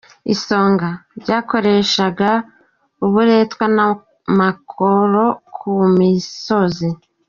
Ibisonga: 0.25 0.89
Byakoreshaga 1.21 2.29
uburetwa 3.05 3.65
n’amakoro 3.75 5.23
ku 5.55 5.71
misozi. 5.97 6.87